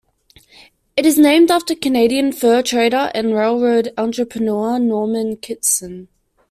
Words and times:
It 0.97 1.05
is 1.05 1.19
named 1.19 1.51
after 1.51 1.75
Canadian 1.75 2.31
fur 2.31 2.63
trader 2.63 3.11
and 3.13 3.35
railroad 3.35 3.93
entrepreneur 3.99 4.79
Norman 4.79 5.35
Kittson. 5.37 6.07